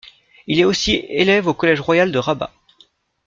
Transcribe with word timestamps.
Il 0.47 0.59
est 0.59 0.63
aussi 0.65 0.93
élève 1.09 1.45
au 1.45 1.53
collège 1.53 1.79
royal 1.79 2.11
de 2.11 2.17
Rabat. 2.17 2.51